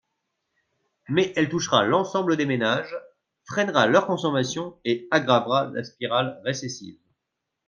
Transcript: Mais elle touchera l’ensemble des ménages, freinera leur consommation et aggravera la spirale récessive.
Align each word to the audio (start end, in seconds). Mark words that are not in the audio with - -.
Mais 1.09 1.31
elle 1.35 1.47
touchera 1.47 1.83
l’ensemble 1.83 2.35
des 2.35 2.47
ménages, 2.47 2.97
freinera 3.43 3.85
leur 3.85 4.07
consommation 4.07 4.79
et 4.83 5.07
aggravera 5.11 5.67
la 5.71 5.83
spirale 5.83 6.41
récessive. 6.43 6.97